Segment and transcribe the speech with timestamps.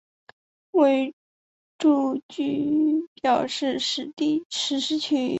[0.71, 1.13] 为
[1.77, 5.29] 住居表示实施区域。